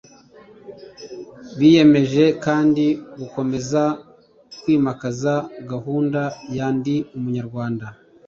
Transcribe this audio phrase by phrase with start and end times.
[1.57, 2.85] Biyemeje kandi
[3.19, 3.81] gukomeza
[4.61, 5.33] kwimakaza
[5.71, 6.21] gahunda
[6.55, 7.85] ya Ndi Umunyarwanda